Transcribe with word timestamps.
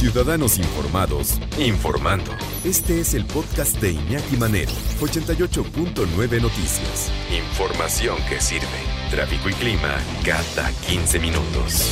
Ciudadanos 0.00 0.58
informados, 0.58 1.38
informando. 1.58 2.32
Este 2.64 3.00
es 3.00 3.12
el 3.12 3.26
podcast 3.26 3.78
de 3.82 3.92
Iñaki 3.92 4.38
Manero, 4.38 4.72
88.9 4.98 6.40
Noticias. 6.40 7.12
Información 7.30 8.16
que 8.26 8.40
sirve. 8.40 8.64
Tráfico 9.10 9.50
y 9.50 9.52
clima 9.52 9.98
cada 10.24 10.72
15 10.88 11.18
minutos. 11.18 11.84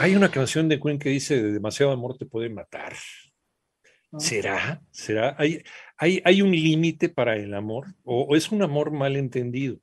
Hay 0.00 0.16
una 0.16 0.32
canción 0.32 0.68
de 0.68 0.80
Queen 0.80 0.98
que 0.98 1.10
dice 1.10 1.40
de 1.40 1.52
demasiado 1.52 1.92
amor 1.92 2.18
te 2.18 2.26
puede 2.26 2.48
matar. 2.48 2.94
¿Será? 4.18 4.82
¿Será? 4.90 5.36
¿Hay, 5.38 5.62
hay, 5.96 6.22
hay 6.24 6.42
un 6.42 6.50
límite 6.50 7.08
para 7.08 7.36
el 7.36 7.54
amor? 7.54 7.94
¿O, 8.02 8.22
¿O 8.22 8.34
es 8.34 8.50
un 8.50 8.62
amor 8.62 8.90
mal 8.90 9.14
entendido? 9.14 9.78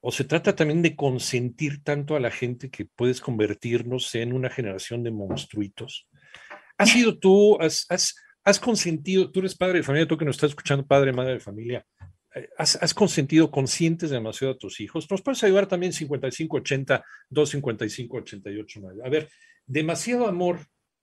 ¿O 0.00 0.10
se 0.10 0.24
trata 0.24 0.56
también 0.56 0.80
de 0.80 0.96
consentir 0.96 1.84
tanto 1.84 2.16
a 2.16 2.20
la 2.20 2.30
gente 2.30 2.70
que 2.70 2.86
puedes 2.86 3.20
convertirnos 3.20 4.14
en 4.14 4.32
una 4.32 4.48
generación 4.48 5.02
de 5.02 5.10
monstruitos? 5.10 6.08
¿Has 6.80 6.92
sido 6.92 7.18
tú, 7.18 7.58
has, 7.60 8.58
consentido, 8.58 9.30
tú 9.30 9.40
eres 9.40 9.54
padre 9.54 9.80
de 9.80 9.82
familia, 9.82 10.08
tú 10.08 10.16
que 10.16 10.24
nos 10.24 10.36
estás 10.36 10.52
escuchando, 10.52 10.86
padre, 10.86 11.12
madre 11.12 11.34
de 11.34 11.40
familia, 11.40 11.84
eh, 12.34 12.48
¿has, 12.56 12.94
consentido, 12.94 13.50
conscientes 13.50 14.08
demasiado 14.08 14.54
a 14.54 14.56
tus 14.56 14.80
hijos? 14.80 15.06
Nos 15.10 15.20
puedes 15.20 15.44
ayudar 15.44 15.66
también 15.66 15.92
5580 15.92 17.04
255 17.28 18.16
88 18.16 18.80
A 19.04 19.10
ver, 19.10 19.28
demasiado 19.66 20.26
amor 20.26 20.60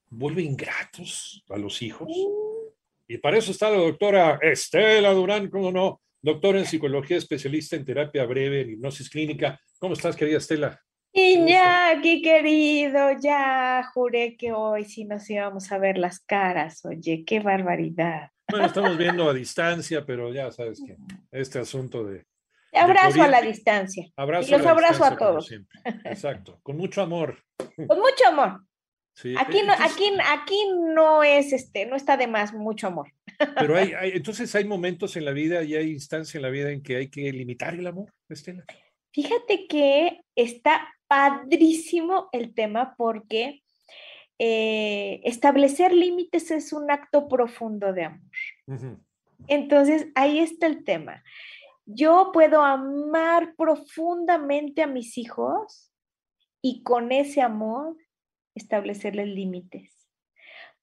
vuelve 0.10 0.42
ingratos 0.42 1.44
a 1.48 1.58
los 1.58 1.80
hijos. 1.84 2.10
Y 3.08 3.20
para 3.20 3.38
eso 3.38 3.52
está 3.52 3.70
la 3.70 3.78
doctora 3.78 4.40
Estela 4.42 5.14
Durán, 5.14 5.48
¿cómo 5.48 5.72
no? 5.72 6.02
Doctora 6.20 6.58
en 6.58 6.66
psicología, 6.66 7.18
especialista 7.18 7.76
en 7.76 7.86
terapia 7.86 8.26
breve, 8.26 8.62
en 8.62 8.72
hipnosis 8.72 9.12
clínica. 9.12 9.62
¿Cómo 9.78 9.94
estás, 9.94 10.16
querida 10.16 10.40
Estela? 10.40 10.82
Iñaki, 11.20 12.22
querido, 12.22 13.10
ya 13.20 13.84
juré 13.92 14.38
que 14.38 14.52
hoy 14.54 14.86
sí 14.86 15.04
nos 15.04 15.28
íbamos 15.30 15.72
a 15.72 15.80
ver 15.80 15.98
las 15.98 16.20
caras. 16.20 16.86
Oye, 16.86 17.24
qué 17.26 17.40
barbaridad. 17.40 18.30
Bueno, 18.50 18.68
estamos 18.68 18.96
viendo 19.00 19.28
a 19.28 19.34
distancia, 19.34 20.06
pero 20.06 20.32
ya 20.32 20.52
sabes 20.52 20.80
que 20.86 20.96
este 21.32 21.58
asunto 21.58 22.04
de. 22.06 22.26
Abrazo 22.72 23.24
a 23.24 23.28
la 23.30 23.42
distancia. 23.42 24.08
Abrazo 24.16 24.48
y 24.48 24.52
los 24.58 24.66
a 24.68 24.70
abrazo 24.72 25.04
a 25.06 25.18
todos. 25.18 25.52
Exacto, 26.06 26.60
con 26.62 26.78
mucho 26.78 27.02
amor. 27.02 27.44
Con 27.58 27.98
mucho 27.98 28.28
amor. 28.28 28.62
Sí, 29.16 29.34
Aquí 29.40 29.64
no, 29.64 29.74
entonces- 29.74 29.94
aquí, 29.96 30.12
aquí 30.24 30.60
no 30.94 31.24
es 31.24 31.52
este, 31.52 31.88
no 31.88 31.96
está 31.96 32.16
de 32.18 32.28
más 32.28 32.54
mucho 32.54 32.86
amor. 32.86 33.12
Pero 33.58 33.76
hay, 33.76 33.94
hay- 34.00 34.12
entonces 34.14 34.54
hay 34.54 34.66
momentos 34.66 35.16
en 35.18 35.26
la 35.26 35.32
vida 35.32 35.64
y 35.64 35.74
hay 35.74 35.90
instancias 35.90 36.36
en 36.36 36.44
la 36.44 36.50
vida 36.50 36.70
en 36.70 36.84
que 36.84 36.98
hay 36.98 37.10
que 37.10 37.32
limitar 37.34 37.74
el 37.74 37.88
amor, 37.88 38.14
Estela. 38.30 38.64
Fíjate 39.12 39.66
que 39.68 40.22
está 40.36 40.88
padrísimo 41.08 42.30
el 42.32 42.54
tema 42.54 42.96
porque 42.98 43.64
eh, 44.40 45.22
establecer 45.24 45.94
límites 45.94 46.52
es 46.52 46.74
un 46.74 46.92
acto 46.92 47.28
profundo 47.28 47.94
de 47.94 48.06
amor. 48.06 48.32
Entonces, 49.48 50.08
ahí 50.16 50.40
está 50.40 50.68
el 50.68 50.84
tema. 50.84 51.24
Yo 51.86 52.32
puedo 52.34 52.62
amar 52.62 53.56
profundamente 53.56 54.84
a 54.84 54.88
mis 54.88 55.18
hijos 55.18 55.92
y 56.62 56.84
con 56.84 57.12
ese 57.12 57.42
amor 57.42 57.96
establecerles 58.56 59.28
límites. 59.28 60.07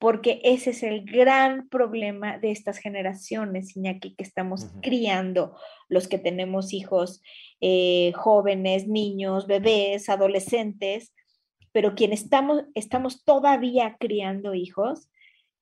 Porque 0.04 0.42
ese 0.44 0.68
es 0.68 0.82
el 0.82 1.06
gran 1.06 1.66
problema 1.70 2.36
de 2.36 2.50
estas 2.50 2.76
generaciones, 2.76 3.74
Iñaki, 3.74 4.14
que 4.14 4.22
estamos 4.22 4.66
criando, 4.82 5.56
los 5.88 6.08
que 6.08 6.18
tenemos 6.18 6.74
hijos 6.74 7.22
eh, 7.62 8.12
jóvenes, 8.14 8.86
niños, 8.86 9.46
bebés, 9.46 10.10
adolescentes, 10.10 11.14
pero 11.72 11.94
quienes 11.94 12.24
estamos, 12.24 12.64
estamos 12.74 13.24
todavía 13.24 13.96
criando 13.98 14.52
hijos, 14.52 15.08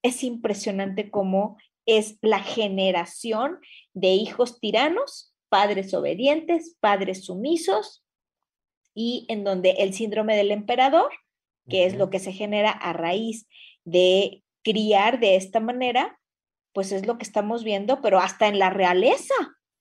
es 0.03 0.25
impresionante 0.25 1.09
cómo 1.09 1.57
es 1.87 2.19
la 2.21 2.41
generación 2.41 3.61
de 3.95 4.09
hijos 4.09 4.59
tiranos, 4.59 5.37
padres 5.51 5.95
obedientes, 5.95 6.77
padres 6.81 7.27
sumisos, 7.27 8.05
y 8.93 9.25
en 9.29 9.45
donde 9.45 9.77
el 9.79 9.95
síndrome 9.95 10.37
del 10.37 10.51
emperador, 10.51 11.13
que 11.69 11.85
es 11.87 11.95
lo 11.97 12.11
que 12.11 12.19
se 12.19 12.33
genera 12.33 12.71
a 12.71 12.93
raíz 12.93 13.47
de 13.85 14.43
criar 14.65 15.21
de 15.21 15.37
esta 15.37 15.61
manera, 15.61 16.19
pues 16.73 16.93
es 16.93 17.07
lo 17.07 17.19
que 17.19 17.25
estamos 17.25 17.65
viendo, 17.65 18.01
pero 18.01 18.19
hasta 18.21 18.49
en 18.49 18.59
la 18.59 18.71
realeza. 18.71 19.35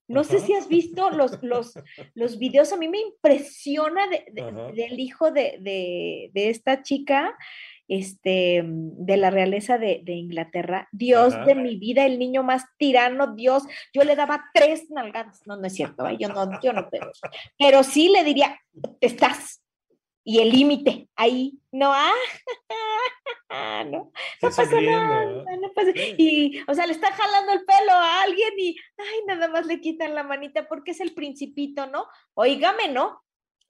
No 0.08 0.26
sé 0.26 0.40
si 0.42 0.54
has 0.54 0.68
visto 0.68 1.10
los, 1.10 1.42
los, 1.42 1.74
los 2.16 2.38
videos, 2.38 2.74
a 2.74 2.78
mí 2.78 2.90
me 2.90 3.00
impresiona 3.00 4.08
de- 4.08 4.26
de- 4.32 4.42
Ajá. 4.42 4.72
del 4.74 5.00
hijo 5.00 5.32
de, 5.32 5.58
de- 5.62 6.32
esta 6.50 6.82
chica, 6.84 7.34
este, 7.88 8.62
de 8.66 9.18
la 9.18 9.30
realeza 9.30 9.78
de, 9.78 10.02
de 10.04 10.14
Inglaterra. 10.14 10.88
Dios 10.92 11.34
de 11.46 11.56
mi 11.56 11.78
vida, 11.78 12.06
el 12.06 12.20
niño 12.20 12.44
más 12.44 12.64
tirano, 12.78 13.36
Dios, 13.36 13.64
yo 13.94 14.04
le 14.04 14.16
daba 14.16 14.46
tres 14.54 14.90
nalgadas. 14.92 15.42
No, 15.46 15.56
no 15.58 15.68
es 15.68 15.74
cierto, 15.76 16.08
¿eh? 16.08 16.18
yo 16.20 16.28
no, 16.30 16.60
yo 16.62 16.74
no 16.74 16.90
puedo. 16.90 17.12
Pero 17.58 17.84
sí 17.84 18.10
le 18.10 18.24
diría, 18.24 18.60
estás. 19.00 19.64
Y 20.24 20.40
el 20.40 20.52
límite, 20.52 21.10
ahí, 21.16 21.60
no, 21.72 21.92
ah, 21.94 22.14
no, 23.86 24.12
no 24.42 24.50
Está 24.50 24.64
pasa 24.64 24.82
nada, 24.82 25.26
no 25.26 25.74
pasa-. 25.74 25.94
Y, 25.96 26.62
o 26.68 26.74
sea, 26.76 26.86
le 26.86 26.94
está 26.94 27.12
jalando 27.12 27.54
el 27.54 27.66
pelo 27.66 27.92
a 27.92 28.22
alguien 28.22 28.54
y, 28.58 28.76
ay, 28.98 29.20
nada 29.28 29.48
más 29.48 29.66
le 29.66 29.82
quitan 29.82 30.14
la 30.14 30.24
manita 30.24 30.68
porque 30.68 30.92
es 30.92 31.00
el 31.00 31.14
principito, 31.14 31.88
¿no? 31.88 32.06
Óigame, 32.36 32.90
¿no? 32.90 33.24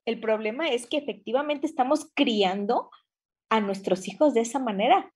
El 0.04 0.20
problema 0.20 0.68
es 0.68 0.86
que 0.86 0.98
efectivamente 0.98 1.66
estamos 1.66 2.10
criando 2.14 2.90
a 3.48 3.60
nuestros 3.60 4.06
hijos 4.08 4.34
de 4.34 4.40
esa 4.40 4.58
manera. 4.58 5.12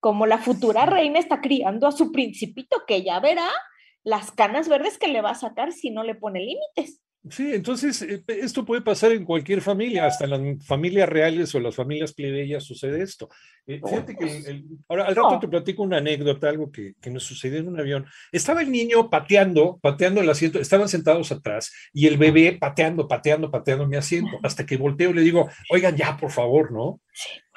Como 0.00 0.26
la 0.26 0.38
futura 0.38 0.86
reina 0.86 1.18
está 1.18 1.40
criando 1.40 1.86
a 1.86 1.92
su 1.92 2.10
principito, 2.10 2.84
que 2.86 3.02
ya 3.02 3.20
verá 3.20 3.48
las 4.02 4.30
canas 4.30 4.68
verdes 4.68 4.98
que 4.98 5.08
le 5.08 5.20
va 5.20 5.30
a 5.30 5.34
sacar 5.34 5.72
si 5.72 5.90
no 5.90 6.02
le 6.02 6.14
pone 6.14 6.40
límites. 6.40 7.02
Sí, 7.28 7.52
entonces 7.52 8.00
eh, 8.00 8.22
esto 8.28 8.64
puede 8.64 8.80
pasar 8.80 9.12
en 9.12 9.26
cualquier 9.26 9.60
familia, 9.60 10.06
hasta 10.06 10.24
en 10.24 10.30
las 10.30 10.66
familias 10.66 11.06
reales 11.06 11.54
o 11.54 11.60
las 11.60 11.74
familias 11.74 12.14
plebeyas 12.14 12.64
sucede 12.64 13.02
esto. 13.02 13.28
Eh, 13.66 13.78
fíjate 13.86 14.16
que 14.16 14.24
el- 14.24 14.46
el- 14.46 14.64
ahora 14.88 15.04
al 15.04 15.14
rato 15.14 15.32
No. 15.32 15.38
te 15.38 15.46
platico 15.48 15.82
una 15.82 15.98
anécdota, 15.98 16.48
algo 16.48 16.72
que, 16.72 16.94
que 16.98 17.10
nos 17.10 17.22
sucedió 17.24 17.58
en 17.58 17.68
un 17.68 17.78
avión. 17.78 18.06
Estaba 18.32 18.62
el 18.62 18.72
niño 18.72 19.10
pateando, 19.10 19.78
pateando 19.82 20.22
el 20.22 20.30
asiento, 20.30 20.58
estaban 20.60 20.88
sentados 20.88 21.30
atrás 21.30 21.70
y 21.92 22.06
el 22.06 22.16
bebé 22.16 22.56
pateando, 22.58 23.06
pateando, 23.06 23.50
pateando 23.50 23.86
mi 23.86 23.96
asiento, 23.96 24.38
hasta 24.42 24.64
que 24.64 24.78
volteo 24.78 25.10
y 25.10 25.14
le 25.14 25.20
digo, 25.20 25.50
oigan 25.70 25.96
ya, 25.98 26.16
por 26.16 26.30
favor, 26.30 26.72
¿no? 26.72 27.02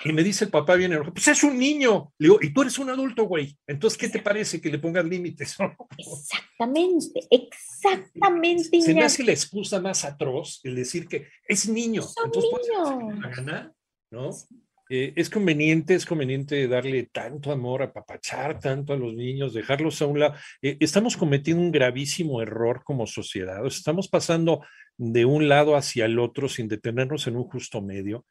Y 0.06 0.12
me 0.12 0.24
dice 0.24 0.46
el 0.46 0.52
papá 0.52 0.76
bien 0.76 0.92
enojado, 0.92 1.14
pues 1.14 1.28
es 1.28 1.44
un 1.44 1.58
niño. 1.58 2.14
Le 2.18 2.28
digo, 2.28 2.40
y 2.42 2.54
tú 2.54 2.62
eres 2.62 2.78
un 2.80 2.90
adulto, 2.90 3.24
güey. 3.24 3.58
Entonces, 3.68 3.98
¿qué 3.98 4.10
te 4.10 4.20
parece 4.20 4.60
que 4.60 4.70
le 4.70 4.80
pongas 4.80 5.06
límites? 5.06 5.56
Exactamente, 5.98 7.28
exactamente. 7.30 8.82
Se 8.82 8.94
me 8.94 9.04
hace 9.04 9.24
la 9.24 9.32
excusa 9.32 9.80
más 9.82 10.06
atroz 10.06 10.60
el 10.64 10.76
decir 10.76 11.08
que 11.08 11.28
es 11.48 11.68
niño. 11.68 12.02
Es 12.02 12.16
un 12.18 12.26
Entonces 12.26 12.52
puede 12.52 12.64
hacer 12.64 12.96
lo 12.96 13.00
que 13.00 13.06
le 13.06 13.12
dé 13.12 13.14
niño. 13.14 13.22
la 13.22 13.36
gana, 13.36 13.74
¿no? 14.12 14.30
Eh, 14.90 15.14
es 15.16 15.30
conveniente, 15.30 15.96
es 15.96 16.06
conveniente 16.06 16.68
darle 16.68 17.10
tanto 17.12 17.52
amor, 17.52 17.82
apapachar 17.82 18.60
tanto 18.60 18.94
a 18.94 18.98
los 18.98 19.14
niños, 19.14 19.54
dejarlos 19.54 20.02
a 20.02 20.06
un 20.06 20.20
lado. 20.20 20.36
Eh, 20.62 20.78
estamos 20.80 21.18
cometiendo 21.18 21.64
un 21.64 21.72
gravísimo 21.72 22.42
error 22.42 22.84
como 22.84 23.08
sociedad. 23.08 23.66
Estamos 23.66 24.08
pasando 24.08 24.64
de 24.98 25.26
un 25.26 25.48
lado 25.48 25.76
hacia 25.76 26.06
el 26.06 26.20
otro 26.20 26.50
sin 26.50 26.68
detenernos 26.68 27.28
en 27.28 27.38
un 27.38 27.46
justo 27.46 27.82
medio 27.82 28.26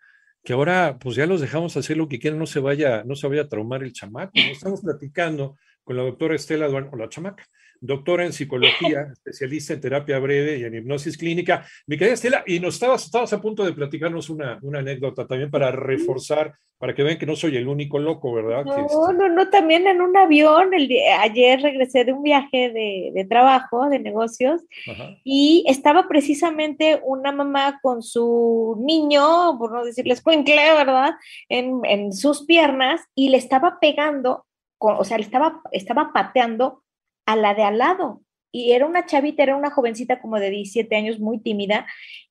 que 0.45 0.53
ahora 0.53 0.99
pues 0.99 1.17
ya 1.17 1.27
los 1.27 1.41
dejamos 1.41 1.77
hacer 1.77 1.97
lo 1.97 2.09
que 2.09 2.19
quieran, 2.19 2.39
no 2.39 2.47
se 2.47 2.61
vaya, 2.61 3.05
no 3.05 3.15
se 3.15 3.29
vaya 3.29 3.43
a 3.43 3.49
traumar 3.49 3.83
el 3.83 3.93
chamaco. 3.93 4.33
¿no? 4.35 4.53
Estamos 4.53 4.81
platicando 4.81 5.57
con 5.85 5.97
la 5.97 6.03
doctora 6.03 6.35
Estela 6.35 6.69
Duan, 6.69 6.89
o 6.93 6.97
la 6.97 7.09
chamaca, 7.09 7.45
doctora 7.83 8.25
en 8.25 8.33
psicología, 8.33 9.09
especialista 9.13 9.75
en 9.75 9.81
terapia 9.81 10.19
breve 10.19 10.59
y 10.59 10.65
en 10.65 10.75
hipnosis 10.75 11.19
clínica. 11.19 11.67
Mi 11.87 11.99
querida 11.99 12.15
Estela, 12.15 12.45
y 12.47 12.61
nos 12.61 12.75
estabas, 12.75 13.05
estabas 13.05 13.33
a 13.33 13.41
punto 13.41 13.65
de 13.65 13.73
platicarnos 13.73 14.31
una, 14.31 14.59
una 14.63 14.79
anécdota 14.79 15.27
también 15.27 15.51
para 15.51 15.73
reforzar, 15.73 16.55
para 16.79 16.95
que 16.95 17.03
vean 17.03 17.19
que 17.19 17.27
no 17.27 17.37
soy 17.37 17.57
el 17.57 17.69
único 17.69 17.99
loco, 17.99 18.33
¿verdad? 18.33 18.65
No, 18.65 18.77
este 18.77 18.97
no, 19.15 19.29
no, 19.29 19.51
también 19.51 19.87
en 19.87 20.01
un 20.01 20.17
avión. 20.17 20.75
El 20.75 20.89
ayer 21.21 21.61
regresé 21.61 22.05
de 22.05 22.13
un 22.13 22.23
viaje 22.23 22.71
de, 22.71 23.11
de 23.15 23.25
trabajo, 23.25 23.89
de 23.89 23.99
negocios, 23.99 24.63
Ajá. 24.89 25.17
y 25.25 25.65
estaba 25.69 26.09
precisamente 26.09 27.01
una 27.05 27.33
mamá 27.33 27.79
con 27.83 28.03
su 28.03 28.77
niño, 28.85 29.59
por 29.59 29.73
no 29.73 29.85
decirles 29.85 30.23
cuencle, 30.23 30.73
¿verdad? 30.75 31.15
En, 31.49 31.83
en 31.85 32.13
sus 32.13 32.47
piernas 32.47 33.01
y 33.15 33.29
le 33.29 33.39
estaba 33.39 33.79
pegando, 33.81 34.45
con, 34.83 34.97
o 34.97 35.05
sea, 35.05 35.17
le 35.17 35.23
estaba, 35.23 35.63
estaba 35.71 36.13
pateando 36.13 36.83
a 37.25 37.37
la 37.37 37.55
de 37.55 37.63
al 37.63 37.79
lado. 37.79 38.23
Y 38.51 38.73
era 38.73 38.85
una 38.85 39.07
chavita, 39.07 39.45
era 39.45 39.57
una 39.57 39.71
jovencita 39.71 40.21
como 40.21 40.41
de 40.41 40.51
17 40.51 40.97
años, 40.97 41.21
muy 41.21 41.39
tímida, 41.39 41.87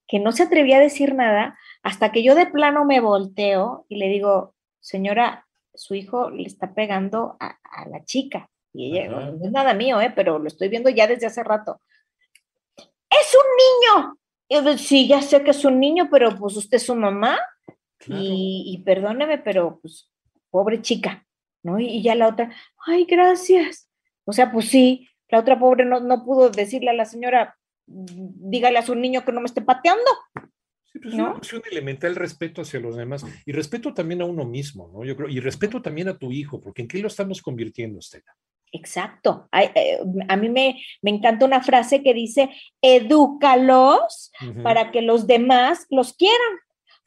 que 0.06 0.20
no 0.20 0.34
se 0.34 0.44
atrevía 0.44 0.76
a 0.76 0.82
decir 0.82 1.16
nada, 1.16 1.58
hasta 1.82 2.12
que 2.12 2.24
yo 2.24 2.36
de 2.36 2.48
plano 2.48 2.84
me 2.84 3.00
volteo 3.00 3.86
y 3.88 3.96
le 3.96 4.10
digo, 4.10 4.54
señora, 4.82 5.48
su 5.74 5.96
hijo 5.96 6.30
le 6.30 6.44
está 6.44 6.74
pegando 6.74 7.38
a, 7.40 7.58
a 7.64 7.88
la 7.88 8.04
chica. 8.04 8.50
Y 8.74 8.98
ella, 8.98 9.10
no, 9.10 9.32
no 9.32 9.46
es 9.46 9.52
nada 9.54 9.74
mío, 9.74 10.02
¿eh? 10.02 10.12
pero 10.14 10.38
lo 10.38 10.48
estoy 10.50 10.68
viendo 10.68 10.90
ya 10.90 11.08
desde 11.08 11.28
hace 11.28 11.46
rato. 11.46 11.80
¡Es 12.76 13.34
un 13.34 13.96
niño! 13.96 14.18
Yo, 14.50 14.78
sí, 14.78 15.08
ya 15.08 15.22
sé 15.22 15.42
que 15.42 15.52
es 15.52 15.64
un 15.64 15.80
niño, 15.80 16.10
pero 16.12 16.38
pues 16.38 16.58
usted 16.58 16.76
es 16.76 16.84
su 16.84 16.96
mamá. 16.96 17.40
Claro. 17.98 18.22
Y, 18.22 18.66
y, 18.68 18.84
perdóneme, 18.84 19.38
pero 19.38 19.80
pues, 19.82 20.12
pobre 20.50 20.82
chica, 20.82 21.26
¿no? 21.64 21.80
Y, 21.80 21.88
y 21.88 22.04
ya 22.04 22.16
la 22.16 22.28
otra, 22.28 22.52
ay, 22.86 23.06
gracias. 23.06 23.90
O 24.26 24.34
sea, 24.34 24.52
pues 24.52 24.70
sí, 24.70 25.08
la 25.30 25.40
otra 25.40 25.58
pobre 25.60 25.86
no, 25.86 26.00
no 26.00 26.24
pudo 26.24 26.50
decirle 26.50 26.90
a 26.90 26.94
la 26.94 27.06
señora, 27.06 27.58
dígale 27.86 28.78
a 28.78 28.84
su 28.86 28.96
niño 28.96 29.24
que 29.26 29.32
no 29.32 29.42
me 29.42 29.48
esté 29.48 29.62
pateando. 29.62 30.04
Sí, 30.86 31.00
pues 31.00 31.16
¿no? 31.16 31.24
es 31.24 31.30
una 31.30 31.34
cuestión 31.36 31.62
elemental 31.72 32.16
respeto 32.16 32.62
hacia 32.62 32.80
los 32.80 32.98
demás 32.98 33.26
y 33.46 33.52
respeto 33.54 33.94
también 33.94 34.22
a 34.22 34.26
uno 34.26 34.46
mismo, 34.46 34.90
¿no? 34.94 35.06
Yo 35.06 35.16
creo, 35.16 35.30
y 35.30 35.40
respeto 35.40 35.82
también 35.82 36.10
a 36.10 36.18
tu 36.18 36.32
hijo, 36.32 36.60
porque 36.60 36.82
¿en 36.82 36.88
qué 36.88 37.00
lo 37.00 37.08
estamos 37.08 37.42
convirtiendo, 37.42 38.00
Estela? 38.00 38.36
Exacto. 38.74 39.50
eh, 39.54 40.00
A 40.28 40.38
mí 40.38 40.50
me, 40.50 40.82
me 41.02 41.12
encanta 41.12 41.46
una 41.46 41.62
frase 41.62 42.04
que 42.04 42.14
dice, 42.14 42.50
edúcalos 42.82 44.32
uh 44.42 44.46
-huh. 44.46 44.64
para 44.64 44.92
que 44.92 45.02
los 45.02 45.28
demás 45.28 45.86
los 45.90 46.14
quieran. 46.14 46.60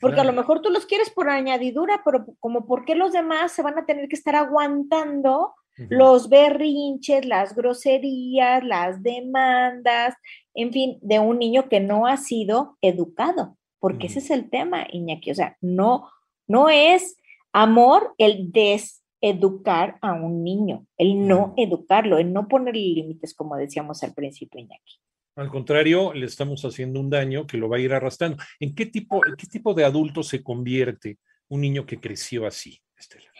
Porque 0.04 0.14
claro. 0.14 0.28
a 0.28 0.32
lo 0.32 0.40
mejor 0.40 0.60
tú 0.60 0.70
los 0.70 0.86
quieres 0.86 1.10
por 1.10 1.28
añadidura, 1.28 2.02
pero 2.04 2.26
como 2.38 2.66
por 2.66 2.84
qué 2.84 2.94
los 2.94 3.12
demás 3.12 3.52
se 3.52 3.62
van 3.62 3.78
a 3.78 3.86
tener 3.86 4.08
que 4.08 4.16
estar 4.16 4.36
aguantando 4.36 5.54
Uh 5.76 5.82
-huh. 5.82 5.86
los 5.90 6.28
berrinches, 6.28 7.24
las 7.24 7.54
groserías, 7.54 8.62
las 8.62 9.02
demandas, 9.02 10.14
en 10.54 10.72
fin, 10.72 10.98
de 11.02 11.18
un 11.18 11.38
niño 11.38 11.68
que 11.68 11.80
no 11.80 12.06
ha 12.06 12.16
sido 12.16 12.78
educado, 12.80 13.56
porque 13.80 14.06
uh 14.06 14.10
-huh. 14.10 14.10
ese 14.10 14.18
es 14.20 14.30
el 14.30 14.50
tema, 14.50 14.86
Iñaki, 14.90 15.32
o 15.32 15.34
sea, 15.34 15.56
no, 15.60 16.08
no 16.46 16.68
es 16.68 17.16
amor 17.52 18.14
el 18.18 18.52
deseducar 18.52 19.98
a 20.00 20.12
un 20.12 20.44
niño, 20.44 20.86
el 20.96 21.26
no 21.26 21.54
educarlo, 21.56 22.18
el 22.18 22.32
no 22.32 22.46
ponerle 22.46 22.80
límites, 22.80 23.34
como 23.34 23.56
decíamos 23.56 24.02
al 24.04 24.14
principio, 24.14 24.60
Iñaki. 24.60 25.00
Al 25.36 25.48
contrario, 25.48 26.12
le 26.14 26.26
estamos 26.26 26.64
haciendo 26.64 27.00
un 27.00 27.10
daño 27.10 27.46
que 27.46 27.56
lo 27.56 27.68
va 27.68 27.76
a 27.76 27.80
ir 27.80 27.92
arrastrando. 27.92 28.42
¿En 28.60 28.74
qué 28.74 28.86
tipo, 28.86 29.20
qué 29.36 29.46
tipo 29.46 29.74
de 29.74 29.84
adulto 29.84 30.22
se 30.22 30.42
convierte 30.42 31.18
un 31.48 31.60
niño 31.60 31.86
que 31.86 31.98
creció 31.98 32.46
así, 32.46 32.80
Estela? 32.96 33.30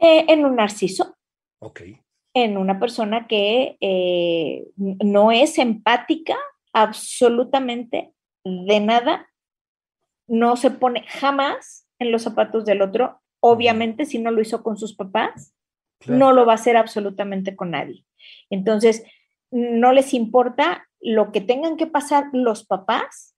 Eh, 0.00 0.24
en 0.28 0.44
un 0.44 0.56
narciso. 0.56 1.16
Okay. 1.58 2.00
En 2.32 2.56
una 2.56 2.80
persona 2.80 3.26
que 3.26 3.76
eh, 3.80 4.64
no 4.76 5.30
es 5.30 5.58
empática 5.58 6.36
absolutamente 6.72 8.12
de 8.44 8.80
nada, 8.80 9.28
no 10.26 10.56
se 10.56 10.70
pone 10.70 11.04
jamás 11.06 11.86
en 11.98 12.12
los 12.12 12.22
zapatos 12.22 12.64
del 12.64 12.80
otro. 12.80 13.20
Obviamente, 13.40 14.06
si 14.06 14.18
no 14.18 14.30
lo 14.30 14.40
hizo 14.40 14.62
con 14.62 14.76
sus 14.78 14.94
papás, 14.94 15.54
claro. 15.98 16.18
no 16.18 16.32
lo 16.32 16.46
va 16.46 16.52
a 16.52 16.56
hacer 16.56 16.76
absolutamente 16.76 17.56
con 17.56 17.70
nadie. 17.70 18.04
Entonces, 18.50 19.04
no 19.56 19.92
les 19.92 20.12
importa 20.14 20.86
lo 21.00 21.32
que 21.32 21.40
tengan 21.40 21.76
que 21.76 21.86
pasar 21.86 22.26
los 22.32 22.66
papás 22.66 23.34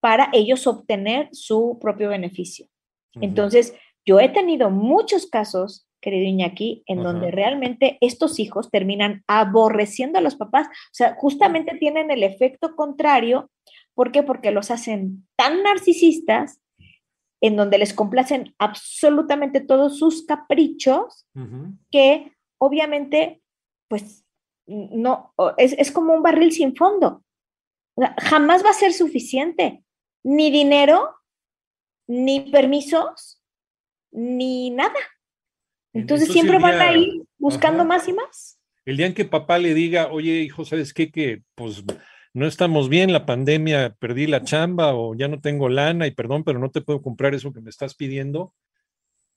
para 0.00 0.28
ellos 0.32 0.66
obtener 0.66 1.28
su 1.32 1.78
propio 1.80 2.08
beneficio. 2.08 2.66
Uh 2.66 3.20
-huh. 3.20 3.24
Entonces, 3.24 3.74
yo 4.04 4.20
he 4.20 4.28
tenido 4.28 4.70
muchos 4.70 5.26
casos 5.26 5.86
querido 6.04 6.26
Iñaki, 6.26 6.82
en 6.86 7.02
donde 7.02 7.30
realmente 7.30 7.96
estos 8.02 8.38
hijos 8.38 8.70
terminan 8.70 9.24
aborreciendo 9.26 10.18
a 10.18 10.20
los 10.20 10.36
papás, 10.36 10.66
o 10.66 10.92
sea, 10.92 11.14
justamente 11.14 11.78
tienen 11.78 12.10
el 12.10 12.22
efecto 12.22 12.76
contrario, 12.76 13.50
¿por 13.94 14.12
qué? 14.12 14.22
Porque 14.22 14.50
los 14.50 14.70
hacen 14.70 15.26
tan 15.34 15.62
narcisistas, 15.62 16.60
en 17.40 17.56
donde 17.56 17.78
les 17.78 17.94
complacen 17.94 18.54
absolutamente 18.58 19.60
todos 19.60 19.98
sus 19.98 20.26
caprichos, 20.26 21.26
uh 21.34 21.40
-huh. 21.40 21.78
que 21.90 22.32
obviamente, 22.58 23.40
pues, 23.88 24.23
no, 24.66 25.34
es, 25.58 25.74
es 25.78 25.92
como 25.92 26.14
un 26.14 26.22
barril 26.22 26.52
sin 26.52 26.74
fondo, 26.74 27.24
o 27.94 28.02
sea, 28.02 28.14
jamás 28.18 28.64
va 28.64 28.70
a 28.70 28.74
ser 28.74 28.92
suficiente, 28.92 29.84
ni 30.22 30.50
dinero, 30.50 31.14
ni 32.06 32.40
permisos, 32.50 33.42
ni 34.10 34.70
nada. 34.70 34.98
Entonces, 35.92 36.28
siempre 36.28 36.58
van 36.58 36.80
a 36.80 36.92
ir 36.92 37.22
buscando 37.38 37.82
ajá, 37.82 37.88
más 37.88 38.08
y 38.08 38.12
más. 38.12 38.58
El 38.84 38.96
día 38.96 39.06
en 39.06 39.14
que 39.14 39.24
papá 39.24 39.58
le 39.58 39.74
diga, 39.74 40.10
oye, 40.10 40.40
hijo, 40.42 40.64
¿sabes 40.64 40.92
qué? 40.92 41.10
Que 41.10 41.42
pues 41.54 41.84
no 42.32 42.46
estamos 42.46 42.88
bien, 42.88 43.12
la 43.12 43.26
pandemia, 43.26 43.94
perdí 43.98 44.26
la 44.26 44.42
chamba 44.42 44.94
o 44.94 45.14
ya 45.14 45.28
no 45.28 45.40
tengo 45.40 45.68
lana 45.68 46.06
y 46.08 46.10
perdón, 46.10 46.42
pero 46.42 46.58
no 46.58 46.70
te 46.70 46.80
puedo 46.80 47.00
comprar 47.00 47.34
eso 47.34 47.52
que 47.52 47.60
me 47.60 47.70
estás 47.70 47.94
pidiendo, 47.94 48.52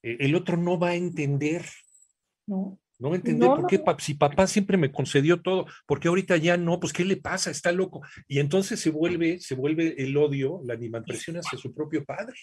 eh, 0.01 0.17
el 0.19 0.35
otro 0.35 0.57
no 0.57 0.79
va 0.79 0.89
a 0.89 0.95
entender. 0.95 1.63
No. 2.47 2.79
No 2.99 3.13
entender 3.13 3.47
no, 3.47 3.55
por 3.55 3.67
qué, 3.67 3.77
no. 3.77 3.95
si 3.99 4.15
papá 4.15 4.47
siempre 4.47 4.75
me 4.75 4.91
concedió 4.91 5.41
todo, 5.41 5.67
porque 5.85 6.07
ahorita 6.07 6.37
ya 6.37 6.57
no, 6.57 6.79
pues 6.79 6.93
¿qué 6.93 7.05
le 7.05 7.17
pasa? 7.17 7.51
Está 7.51 7.71
loco. 7.71 8.01
Y 8.27 8.39
entonces 8.39 8.79
se 8.79 8.89
vuelve, 8.89 9.39
se 9.39 9.55
vuelve 9.55 9.95
el 9.97 10.17
odio, 10.17 10.61
la 10.63 10.73
animadversión 10.73 11.37
hacia 11.37 11.59
su 11.59 11.73
propio 11.73 12.03
padre. 12.03 12.33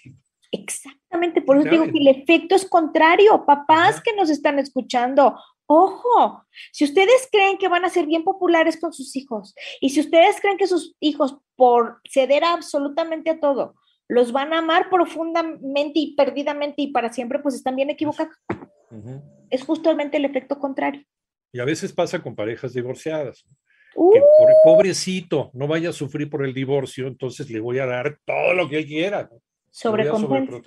Exactamente, 0.52 1.42
por 1.42 1.56
eso 1.56 1.68
digo 1.68 1.84
que 1.84 1.98
el 1.98 2.08
efecto 2.08 2.54
es 2.54 2.66
contrario. 2.66 3.44
Papás 3.44 3.94
Ajá. 3.94 4.02
que 4.04 4.14
nos 4.14 4.30
están 4.30 4.60
escuchando, 4.60 5.36
ojo, 5.66 6.44
si 6.72 6.84
ustedes 6.84 7.28
creen 7.32 7.58
que 7.58 7.68
van 7.68 7.84
a 7.84 7.90
ser 7.90 8.06
bien 8.06 8.22
populares 8.22 8.78
con 8.80 8.92
sus 8.92 9.16
hijos 9.16 9.54
y 9.80 9.90
si 9.90 10.00
ustedes 10.00 10.40
creen 10.40 10.56
que 10.56 10.68
sus 10.68 10.94
hijos, 11.00 11.36
por 11.56 12.00
ceder 12.08 12.44
absolutamente 12.44 13.30
a 13.30 13.40
todo, 13.40 13.74
los 14.06 14.30
van 14.30 14.52
a 14.52 14.58
amar 14.58 14.88
profundamente 14.90 15.98
y 15.98 16.14
perdidamente 16.14 16.82
y 16.82 16.92
para 16.92 17.12
siempre, 17.12 17.40
pues 17.40 17.56
están 17.56 17.74
bien 17.74 17.90
equivocados. 17.90 18.36
Ajá. 18.48 19.22
Es 19.54 19.62
justamente 19.62 20.16
el 20.16 20.24
efecto 20.24 20.58
contrario. 20.58 21.04
Y 21.52 21.60
a 21.60 21.64
veces 21.64 21.92
pasa 21.92 22.20
con 22.20 22.34
parejas 22.34 22.72
divorciadas. 22.74 23.46
Uh. 23.94 24.12
Que 24.12 24.18
por, 24.18 24.48
pobrecito, 24.64 25.52
no 25.54 25.68
vaya 25.68 25.90
a 25.90 25.92
sufrir 25.92 26.28
por 26.28 26.44
el 26.44 26.52
divorcio, 26.52 27.06
entonces 27.06 27.48
le 27.48 27.60
voy 27.60 27.78
a 27.78 27.86
dar 27.86 28.18
todo 28.24 28.52
lo 28.54 28.68
que 28.68 28.78
él 28.78 28.86
quiera. 28.86 29.30
sobrecompensan. 29.70 30.60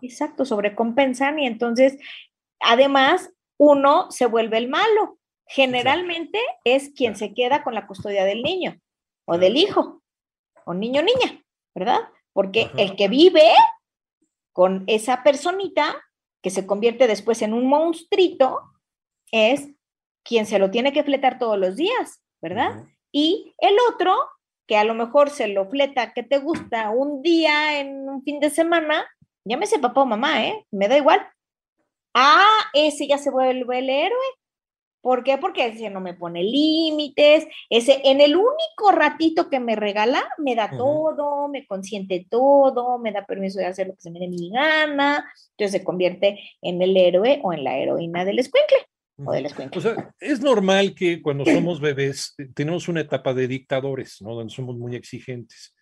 Exacto, 0.00 0.44
sobrecompensan 0.44 1.40
y 1.40 1.48
entonces, 1.48 1.98
además, 2.60 3.32
uno 3.58 4.08
se 4.12 4.26
vuelve 4.26 4.58
el 4.58 4.68
malo. 4.68 5.18
Generalmente 5.48 6.38
Exacto. 6.38 6.60
es 6.64 6.90
quien 6.90 7.16
se 7.16 7.34
queda 7.34 7.64
con 7.64 7.74
la 7.74 7.88
custodia 7.88 8.24
del 8.24 8.44
niño 8.44 8.80
o 9.24 9.36
del 9.36 9.56
hijo, 9.56 10.02
o 10.64 10.74
niño 10.74 11.00
o 11.00 11.04
niña, 11.04 11.42
¿verdad? 11.74 12.02
Porque 12.32 12.62
Ajá. 12.66 12.82
el 12.82 12.94
que 12.94 13.08
vive 13.08 13.42
con 14.52 14.84
esa 14.86 15.24
personita 15.24 16.05
que 16.46 16.50
se 16.50 16.64
convierte 16.64 17.08
después 17.08 17.42
en 17.42 17.52
un 17.52 17.66
monstruito 17.66 18.60
es 19.32 19.68
quien 20.22 20.46
se 20.46 20.60
lo 20.60 20.70
tiene 20.70 20.92
que 20.92 21.02
fletar 21.02 21.40
todos 21.40 21.58
los 21.58 21.74
días, 21.74 22.22
¿verdad? 22.40 22.84
Y 23.10 23.52
el 23.58 23.74
otro 23.92 24.14
que 24.68 24.76
a 24.76 24.84
lo 24.84 24.94
mejor 24.94 25.30
se 25.30 25.48
lo 25.48 25.68
fleta 25.68 26.12
que 26.12 26.22
te 26.22 26.38
gusta 26.38 26.90
un 26.90 27.20
día 27.20 27.80
en 27.80 28.08
un 28.08 28.22
fin 28.22 28.38
de 28.38 28.50
semana, 28.50 29.04
llámese 29.44 29.80
papá 29.80 30.02
o 30.02 30.06
mamá, 30.06 30.46
¿eh? 30.46 30.64
Me 30.70 30.86
da 30.86 30.96
igual. 30.96 31.26
Ah, 32.14 32.60
ese 32.74 33.08
ya 33.08 33.18
se 33.18 33.32
vuelve 33.32 33.80
el 33.80 33.90
héroe. 33.90 34.26
¿Por 35.06 35.22
qué? 35.22 35.38
Porque 35.38 35.66
ese 35.66 35.88
no 35.88 36.00
me 36.00 36.14
pone 36.14 36.42
límites, 36.42 37.46
ese 37.70 38.00
en 38.02 38.20
el 38.20 38.34
único 38.34 38.90
ratito 38.90 39.48
que 39.48 39.60
me 39.60 39.76
regala, 39.76 40.24
me 40.36 40.56
da 40.56 40.64
uh 40.64 40.74
-huh. 40.74 40.78
todo, 40.78 41.48
me 41.48 41.64
consiente 41.64 42.26
todo, 42.28 42.98
me 42.98 43.12
da 43.12 43.24
permiso 43.24 43.60
de 43.60 43.66
hacer 43.66 43.86
lo 43.86 43.94
que 43.94 44.00
se 44.00 44.10
me 44.10 44.18
dé 44.18 44.26
mi 44.26 44.50
gana, 44.50 45.24
entonces 45.52 45.78
se 45.78 45.84
convierte 45.84 46.40
en 46.60 46.82
el 46.82 46.96
héroe 46.96 47.38
o 47.44 47.52
en 47.52 47.62
la 47.62 47.78
heroína 47.78 48.24
del 48.24 48.40
escuincle. 48.40 48.78
O, 49.24 49.30
de 49.30 49.48
o 49.76 49.80
sea, 49.80 50.12
es 50.18 50.40
normal 50.40 50.92
que 50.92 51.22
cuando 51.22 51.44
somos 51.44 51.80
bebés 51.80 52.34
tenemos 52.56 52.88
una 52.88 53.02
etapa 53.02 53.32
de 53.32 53.46
dictadores, 53.46 54.20
¿no? 54.22 54.34
Donde 54.34 54.52
somos 54.52 54.76
muy 54.76 54.96
exigentes. 54.96 55.72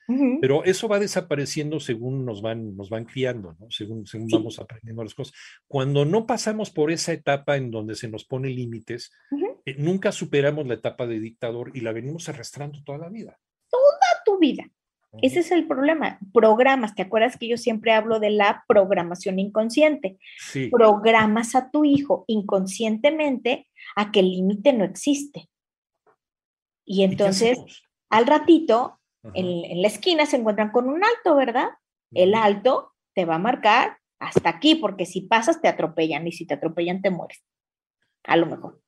Pero 0.41 0.65
eso 0.65 0.87
va 0.87 0.99
desapareciendo 0.99 1.81
según 1.81 2.25
nos 2.27 2.43
van, 2.43 2.77
nos 2.77 2.91
van 2.91 3.05
criando, 3.05 3.57
¿no? 3.59 3.71
Según, 3.71 4.07
según 4.07 4.29
Sí. 4.29 4.37
vamos 4.37 4.59
aprendiendo 4.59 5.03
las 5.03 5.15
cosas. 5.15 5.35
Cuando 5.67 6.05
no 6.05 6.27
pasamos 6.27 6.71
por 6.71 6.91
esa 6.91 7.13
etapa 7.13 7.57
en 7.57 7.71
donde 7.71 7.95
se 7.95 8.09
nos 8.09 8.25
pone 8.25 8.51
límites, 8.51 9.13
eh, 9.65 9.77
nunca 9.79 10.13
superamos 10.13 10.67
la 10.67 10.75
etapa 10.75 11.07
de 11.07 11.21
dictador 11.21 11.71
y 11.75 11.81
la 11.81 11.93
venimos 11.93 12.29
arrastrando 12.29 12.83
toda 12.85 12.99
la 12.99 13.09
vida. 13.09 13.39
Toda 13.71 14.23
tu 14.25 14.39
vida. 14.39 14.65
Ese 15.23 15.41
es 15.41 15.53
el 15.53 15.67
problema. 15.67 16.19
Programas, 16.33 16.95
¿te 16.95 17.03
acuerdas 17.03 17.37
que 17.37 17.49
yo 17.49 17.57
siempre 17.57 17.93
hablo 17.93 18.19
de 18.19 18.31
la 18.31 18.65
programación 18.67 19.39
inconsciente? 19.39 20.19
Sí, 20.39 20.69
Programas 20.71 21.55
a 21.55 21.71
tu 21.71 21.85
hijo 21.85 22.25
inconscientemente 22.27 23.69
a 23.97 24.11
que 24.11 24.21
el 24.21 24.31
límite 24.31 24.73
no 24.73 24.85
existe. 24.85 25.49
Y 26.85 26.97
¿y 26.97 26.99
qué 26.99 27.13
entonces, 27.13 27.59
al 28.11 28.27
ratito. 28.27 29.01
En, 29.33 29.65
en 29.71 29.83
la 29.83 29.89
esquina 29.89 30.27
se 30.27 30.37
encuentran 30.37 30.71
con 30.71 30.89
un 30.89 31.03
alto, 31.05 31.37
¿verdad? 31.37 31.69
El 32.13 32.35
alto 32.35 32.93
te 33.15 33.25
va 33.25 33.37
a 33.37 33.39
marcar 33.39 33.99
hasta 34.19 34.49
aquí, 34.51 34.75
porque 34.77 35.07
si 35.07 35.23
pasas 35.23 35.61
te 35.61 35.69
atropellan 35.69 36.27
y 36.27 36.33
si 36.33 36.47
te 36.47 36.55
atropellan 36.55 37.01
te 37.03 37.11
mueres. 37.11 37.45
A 38.25 38.37
lo 38.37 38.47
mejor. 38.47 38.81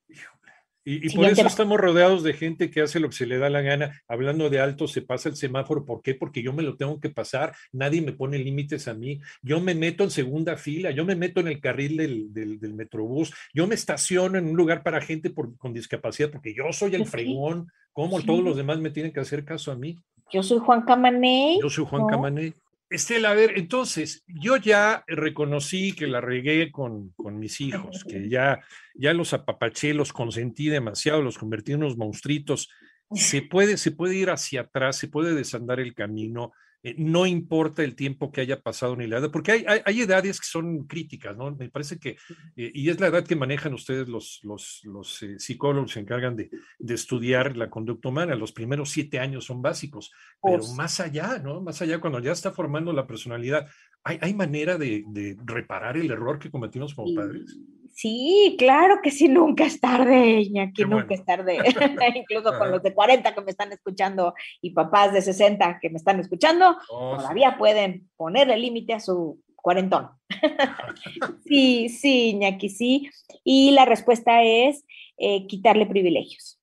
Y, 0.89 1.05
y 1.05 1.17
por 1.17 1.25
eso 1.25 1.43
va. 1.43 1.49
estamos 1.49 1.81
rodeados 1.81 2.23
de 2.23 2.33
gente 2.33 2.71
que 2.71 2.81
hace 2.81 3.01
lo 3.01 3.09
que 3.09 3.17
se 3.17 3.27
le 3.27 3.39
da 3.39 3.51
la 3.51 3.61
gana. 3.61 4.01
Hablando 4.07 4.49
de 4.51 4.61
alto, 4.61 4.87
se 4.87 5.03
pasa 5.03 5.29
el 5.29 5.35
semáforo. 5.35 5.85
¿Por 5.85 6.01
qué? 6.01 6.15
Porque 6.15 6.43
yo 6.45 6.53
me 6.53 6.63
lo 6.63 6.77
tengo 6.77 7.01
que 7.01 7.11
pasar. 7.11 7.57
Nadie 7.73 8.03
me 8.03 8.13
pone 8.13 8.39
límites 8.39 8.87
a 8.87 8.95
mí. 8.95 9.21
Yo 9.43 9.61
me 9.61 9.75
meto 9.75 10.05
en 10.05 10.11
segunda 10.13 10.57
fila. 10.57 10.93
Yo 10.93 11.05
me 11.05 11.17
meto 11.17 11.41
en 11.41 11.49
el 11.49 11.61
carril 11.61 11.97
del, 11.97 12.33
del, 12.33 12.61
del 12.61 12.75
metrobús. 12.75 13.35
Yo 13.53 13.67
me 13.67 13.75
estaciono 13.75 14.39
en 14.39 14.47
un 14.47 14.57
lugar 14.57 14.85
para 14.85 15.01
gente 15.01 15.31
por- 15.31 15.57
con 15.59 15.73
discapacidad 15.75 16.31
porque 16.31 16.55
yo 16.55 16.73
soy 16.73 16.95
el 16.95 17.05
Sí. 17.05 17.11
fregón. 17.11 17.67
¿Cómo 17.93 18.21
Sí. 18.21 18.27
todos 18.27 18.45
los 18.45 18.57
demás 18.57 18.79
me 18.79 18.91
tienen 18.91 19.13
que 19.13 19.19
hacer 19.21 19.45
caso 19.45 19.73
a 19.73 19.77
mí? 19.77 19.99
Yo 20.33 20.43
soy 20.43 20.59
Juan 20.59 20.83
Camaney. 20.83 21.61
Yo 21.61 21.71
soy 21.71 21.85
Juan 21.85 22.07
¿no? 22.07 22.53
Estela, 22.89 23.31
a 23.31 23.35
ver, 23.35 23.59
entonces, 23.59 24.23
yo 24.29 24.57
ya 24.57 25.03
reconocí 25.09 25.93
que 25.93 26.07
la 26.07 26.21
regué 26.21 26.71
con, 26.71 27.11
con 27.17 27.37
mis 27.39 27.61
hijos, 27.61 28.05
que 28.05 28.29
ya, 28.29 28.61
ya 28.95 29.13
los 29.13 29.33
apapaché, 29.33 29.93
los 29.93 30.13
consentí 30.13 30.69
demasiado, 30.69 31.21
los 31.21 31.37
convertí 31.37 31.73
en 31.73 31.83
unos 31.83 31.97
monstruitos. 31.97 32.71
Se 33.13 33.43
puede, 33.43 33.77
se 33.77 33.91
puede 33.91 34.15
ir 34.15 34.31
hacia 34.31 34.63
atrás, 34.63 34.97
se 34.97 35.09
puede 35.09 35.35
desandar 35.35 35.81
el 35.81 35.95
camino, 35.95 36.53
eh, 36.87 36.95
no 36.99 37.27
importa 37.27 37.83
el 37.83 37.97
tiempo 37.97 38.31
que 38.31 38.43
haya 38.43 38.61
pasado 38.61 38.95
ni 38.95 39.09
la 39.09 39.19
edad, 39.19 39.33
porque 39.33 39.51
hay, 39.51 39.65
hay, 39.67 39.81
hay 39.85 40.01
edades 40.03 40.39
que 40.39 40.47
son 40.47 40.87
críticas, 40.87 41.37
¿no? 41.37 41.51
Me 41.51 41.69
parece 41.69 41.99
que, 41.99 42.11
eh, 42.57 42.71
y 42.73 42.89
es 42.91 43.01
la 43.01 43.09
edad 43.09 43.27
que 43.27 43.35
manejan 43.35 43.75
ustedes 43.75 44.07
los, 44.07 44.39
los, 44.45 44.83
los 44.85 45.21
eh, 45.25 45.41
psicólogos, 45.41 45.91
se 45.91 46.01
encargan 46.01 46.37
de, 46.37 46.49
de 46.79 46.95
estudiar 46.95 47.57
la 47.57 47.71
conducta 47.71 48.09
humana. 48.09 48.37
Los 48.37 48.53
primeros 48.53 48.91
siete 48.91 49.19
años 49.19 49.45
son 49.45 49.63
básicos, 49.63 50.13
pero 50.41 50.63
más 50.77 51.01
allá, 51.01 51.41
¿no? 51.41 51.61
Más 51.61 51.83
allá, 51.83 51.99
cuando 51.99 52.21
ya 52.21 52.31
está 52.31 52.53
formando 52.53 52.93
la 52.93 53.09
personalidad, 53.09 53.67
¿hay, 54.07 54.19
hay 54.21 54.35
manera 54.35 54.79
de, 54.79 55.05
de 55.09 55.37
reparar 55.45 55.97
el 55.97 56.11
error 56.11 56.39
que 56.39 56.51
cometimos 56.51 56.95
como 56.95 57.13
padres? 57.15 57.59
Sí, 57.93 58.57
claro 58.59 59.01
que 59.03 59.11
sí, 59.11 59.27
nunca 59.27 59.65
es 59.65 59.81
tarde, 59.81 60.43
Iñaki, 60.43 60.85
nunca 60.85 61.15
es 61.15 61.25
tarde. 61.25 61.57
Incluso 62.15 62.57
con 62.59 62.71
los 62.71 62.83
de 62.83 62.95
40 62.95 63.35
que 63.35 63.41
me 63.41 63.51
están 63.51 63.73
escuchando 63.73 64.35
y 64.61 64.71
papás 64.71 65.13
de 65.13 65.23
60 65.23 65.79
que 65.81 65.91
me 65.91 65.97
están 65.97 66.21
escuchando, 66.21 66.77
Oh, 66.91 67.17
sí. 67.17 67.23
todavía 67.23 67.57
pueden 67.59 68.09
ponerle 68.17 68.57
límite 68.59 68.93
a 68.93 69.01
su 69.01 69.41
cuarentón. 69.57 70.11
sí, 71.47 71.89
sí, 71.89 72.31
Iñaki, 72.31 72.69
sí. 72.69 73.11
Y 73.43 73.71
la 73.73 73.87
respuesta 73.87 74.43
es 74.43 74.85
eh, 75.17 75.47
quitarle 75.47 75.87
privilegios. 75.87 76.61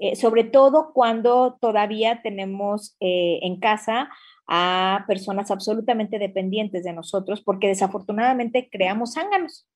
Eh, 0.00 0.16
sobre 0.16 0.44
todo 0.44 0.92
cuando 0.94 1.58
todavía 1.60 2.22
tenemos 2.22 2.96
eh, 3.00 3.40
en 3.42 3.60
casa 3.60 4.08
a 4.46 5.04
personas 5.06 5.50
absolutamente 5.50 6.18
dependientes 6.18 6.84
de 6.84 6.92
nosotros, 6.92 7.42
porque 7.42 7.68
desafortunadamente 7.68 8.68
creamos 8.70 9.14
zánganos, 9.14 9.68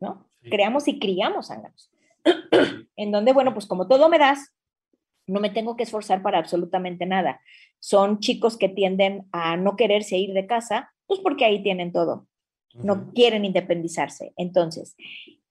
¿no? 0.00 0.26
Sí. 0.42 0.50
Creamos 0.50 0.88
y 0.88 0.98
criamos 0.98 1.48
zánganos. 1.48 1.90
en 2.96 3.12
donde, 3.12 3.32
bueno, 3.32 3.52
pues 3.52 3.66
como 3.66 3.86
todo 3.86 4.08
me 4.08 4.18
das, 4.18 4.54
no 5.26 5.40
me 5.40 5.50
tengo 5.50 5.76
que 5.76 5.84
esforzar 5.84 6.22
para 6.22 6.38
absolutamente 6.38 7.06
nada. 7.06 7.40
Son 7.78 8.20
chicos 8.20 8.56
que 8.56 8.68
tienden 8.68 9.26
a 9.32 9.56
no 9.56 9.76
quererse 9.76 10.16
ir 10.18 10.32
de 10.32 10.46
casa, 10.46 10.92
pues 11.06 11.20
porque 11.20 11.44
ahí 11.44 11.62
tienen 11.62 11.92
todo 11.92 12.26
no 12.74 13.12
quieren 13.12 13.44
independizarse. 13.44 14.32
Entonces, 14.36 14.96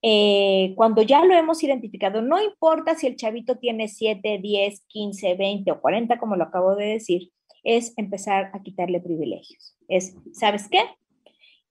eh, 0.01 0.74
cuando 0.75 1.01
ya 1.01 1.24
lo 1.24 1.34
hemos 1.34 1.63
identificado, 1.63 2.22
no 2.22 2.42
importa 2.42 2.96
si 2.96 3.08
el 3.08 3.15
chavito 3.15 3.58
tiene 3.58 3.88
7, 3.88 4.39
10, 4.39 4.86
15, 4.88 5.36
20 5.36 5.72
o 5.72 5.82
40, 5.82 6.20
como 6.20 6.36
lo 6.36 6.44
acabo 6.44 6.75
de 6.75 6.86
decir, 6.86 7.32
es 7.63 7.93
empezar 7.98 8.51
a 8.53 8.62
quitarle 8.62 9.00
privilegios. 9.00 9.77
Es, 9.88 10.15
¿sabes 10.34 10.67
qué? 10.70 10.84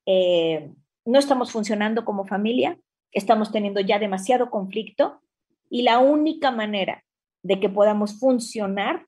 Eh, 0.06 0.70
no 1.04 1.18
estamos 1.18 1.52
funcionando 1.52 2.04
como 2.04 2.24
familia, 2.24 2.78
estamos 3.12 3.52
teniendo 3.52 3.80
ya 3.80 3.98
demasiado 3.98 4.50
conflicto 4.50 5.20
y 5.68 5.82
la 5.82 5.98
única 5.98 6.50
manera 6.50 7.04
de 7.42 7.60
que 7.60 7.68
podamos 7.68 8.18
funcionar, 8.18 9.06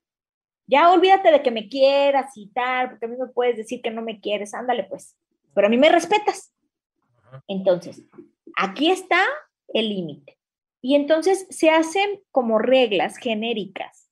ya 0.67 0.91
olvídate 0.91 1.31
de 1.31 1.41
que 1.41 1.51
me 1.51 1.69
quieras 1.69 2.35
y 2.35 2.47
tal, 2.49 2.89
porque 2.89 3.05
a 3.05 3.09
mí 3.09 3.15
me 3.17 3.27
puedes 3.27 3.57
decir 3.57 3.81
que 3.81 3.91
no 3.91 4.01
me 4.01 4.19
quieres, 4.19 4.53
ándale 4.53 4.83
pues, 4.83 5.15
pero 5.53 5.67
a 5.67 5.69
mí 5.69 5.77
me 5.77 5.89
respetas. 5.89 6.53
Entonces, 7.47 8.03
aquí 8.57 8.91
está 8.91 9.23
el 9.69 9.89
límite. 9.89 10.37
Y 10.81 10.95
entonces 10.95 11.47
se 11.49 11.69
hacen 11.71 12.21
como 12.31 12.59
reglas 12.59 13.17
genéricas 13.17 14.04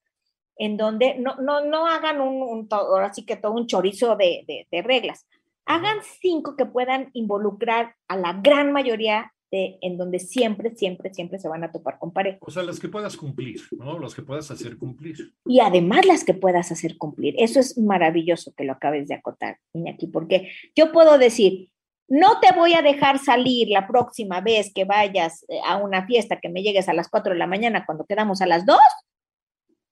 en 0.57 0.77
donde 0.77 1.15
no, 1.15 1.35
no, 1.37 1.63
no 1.65 1.87
hagan 1.87 2.21
un, 2.21 2.41
un 2.41 2.67
to- 2.67 2.75
ahora 2.75 3.13
sí 3.13 3.25
que 3.25 3.35
todo 3.35 3.53
un 3.53 3.67
chorizo 3.67 4.15
de, 4.15 4.43
de- 4.47 4.67
de 4.71 4.81
reglas. 4.81 5.25
Hagan 5.65 5.97
cinco 6.21 6.55
que 6.55 6.65
puedan 6.65 7.09
involucrar 7.13 7.95
a 8.07 8.17
la 8.17 8.33
gran 8.33 8.71
mayoría 8.71 9.31
de, 9.51 9.77
en 9.81 9.97
donde 9.97 10.17
siempre, 10.19 10.75
siempre, 10.75 11.13
siempre 11.13 11.37
se 11.39 11.47
van 11.47 11.63
a 11.63 11.71
topar 11.71 11.99
con 11.99 12.11
pared. 12.11 12.37
O 12.41 12.49
sea, 12.51 12.63
las 12.63 12.79
que 12.79 12.89
puedas 12.89 13.15
cumplir, 13.15 13.61
¿no? 13.77 13.99
Las 13.99 14.15
que 14.15 14.23
puedas 14.23 14.49
hacer 14.51 14.77
cumplir. 14.77 15.15
Y 15.45 15.59
además 15.59 16.05
las 16.07 16.23
que 16.23 16.33
puedas 16.33 16.71
hacer 16.71 16.97
cumplir. 16.97 17.35
Eso 17.37 17.59
es 17.59 17.77
maravilloso 17.77 18.51
que 18.57 18.63
lo 18.63 18.73
acabes 18.73 19.07
de 19.07 19.13
acotar, 19.13 19.59
Iñaki, 19.73 20.07
porque 20.07 20.49
yo 20.75 20.91
puedo 20.91 21.17
decir, 21.19 21.69
no 22.09 22.39
te 22.41 22.51
voy 22.53 22.73
a 22.73 22.81
dejar 22.81 23.19
salir 23.19 23.69
la 23.69 23.87
próxima 23.87 24.41
vez 24.41 24.73
que 24.73 24.85
vayas 24.85 25.45
eh, 25.47 25.59
a 25.65 25.77
una 25.77 26.05
fiesta 26.07 26.39
que 26.41 26.49
me 26.49 26.63
llegues 26.63 26.89
a 26.89 26.93
las 26.93 27.07
4 27.07 27.33
de 27.33 27.39
la 27.39 27.47
mañana 27.47 27.85
cuando 27.85 28.05
quedamos 28.05 28.41
a 28.41 28.47
las 28.47 28.65
2, 28.65 28.77